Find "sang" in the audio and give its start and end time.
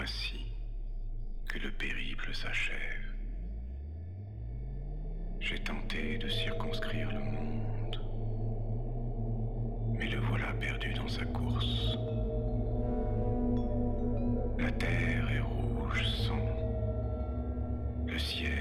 16.26-16.48